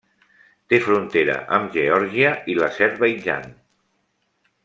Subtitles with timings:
[0.71, 3.49] Té frontera amb Geòrgia i l'Azerbaidjan.